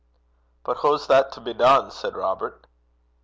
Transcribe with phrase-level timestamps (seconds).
[0.63, 2.65] 'But hoo's that to be dune?' said Robert.